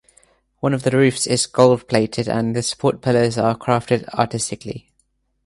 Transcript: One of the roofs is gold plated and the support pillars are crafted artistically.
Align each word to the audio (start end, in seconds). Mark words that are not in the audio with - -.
One 0.61 0.73
of 0.73 0.81
the 0.81 0.89
roofs 0.97 1.27
is 1.27 1.45
gold 1.45 1.87
plated 1.87 2.27
and 2.27 2.55
the 2.55 2.63
support 2.63 3.03
pillars 3.03 3.37
are 3.37 3.55
crafted 3.55 4.09
artistically. 4.09 4.89